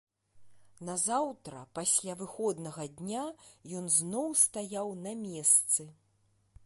Назаўтра 0.87 1.59
пасля 1.79 2.15
выходнага 2.21 2.87
дня 3.01 3.27
ён 3.81 3.93
зноў 3.99 4.27
стаяў 4.45 4.87
на 5.07 5.15
месцы. 5.25 5.89